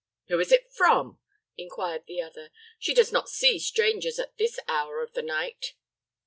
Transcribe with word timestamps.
"Who 0.29 0.39
is 0.39 0.51
it 0.51 0.73
from?" 0.73 1.19
inquired 1.57 2.05
the 2.07 2.23
other. 2.23 2.49
"She 2.79 2.95
does 2.95 3.11
not 3.11 3.29
see 3.29 3.59
strangers 3.59 4.17
at 4.17 4.35
this 4.39 4.57
hour 4.67 5.03
of 5.03 5.13
the 5.13 5.21
night." 5.21 5.75